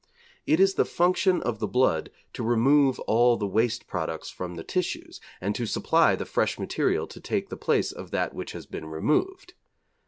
It 0.47 0.59
is 0.59 0.73
the 0.73 0.83
function 0.85 1.43
of 1.43 1.59
the 1.59 1.67
blood 1.67 2.09
to 2.33 2.41
remove 2.41 2.97
all 3.01 3.37
the 3.37 3.45
waste 3.45 3.85
products 3.85 4.31
from 4.31 4.55
the 4.55 4.63
tissues 4.63 5.21
and 5.39 5.53
to 5.53 5.67
supply 5.67 6.15
the 6.15 6.25
fresh 6.25 6.57
material 6.57 7.05
to 7.05 7.21
take 7.21 7.49
the 7.49 7.55
place 7.55 7.91
of 7.91 8.09
that 8.09 8.33
which 8.33 8.53
has 8.53 8.65
been 8.65 8.85
removed. 8.87 9.53